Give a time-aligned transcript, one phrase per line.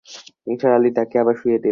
[0.47, 1.69] নিসার আলি তাকে আবার শুইয়ে দিলেন।